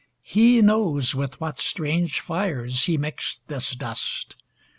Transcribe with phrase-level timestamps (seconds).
[0.23, 4.35] He knows with what strange fires He mixed this dust.